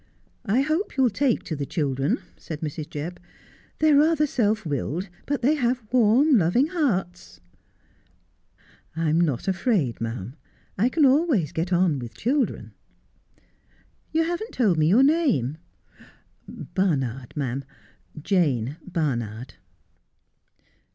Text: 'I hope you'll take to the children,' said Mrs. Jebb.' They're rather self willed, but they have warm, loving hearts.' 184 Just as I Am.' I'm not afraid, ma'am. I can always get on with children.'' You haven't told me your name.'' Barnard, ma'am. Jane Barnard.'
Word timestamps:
'I 0.57 0.61
hope 0.61 0.97
you'll 0.97 1.11
take 1.11 1.43
to 1.43 1.55
the 1.55 1.63
children,' 1.67 2.23
said 2.35 2.61
Mrs. 2.61 2.89
Jebb.' 2.89 3.19
They're 3.77 3.95
rather 3.99 4.25
self 4.25 4.65
willed, 4.65 5.09
but 5.27 5.43
they 5.43 5.53
have 5.53 5.83
warm, 5.93 6.39
loving 6.39 6.65
hearts.' 6.69 7.39
184 8.95 8.95
Just 8.95 8.95
as 8.95 8.95
I 8.95 9.01
Am.' 9.01 9.07
I'm 9.07 9.21
not 9.21 9.47
afraid, 9.87 10.01
ma'am. 10.01 10.35
I 10.75 10.89
can 10.89 11.05
always 11.05 11.51
get 11.51 11.71
on 11.71 11.99
with 11.99 12.15
children.'' 12.17 12.73
You 14.11 14.23
haven't 14.23 14.53
told 14.53 14.79
me 14.79 14.87
your 14.87 15.03
name.'' 15.03 15.57
Barnard, 16.73 17.37
ma'am. 17.37 17.63
Jane 18.19 18.77
Barnard.' 18.83 19.53